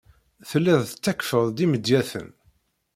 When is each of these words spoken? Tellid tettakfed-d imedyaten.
Tellid 0.49 0.81
tettakfed-d 0.85 1.57
imedyaten. 1.65 2.27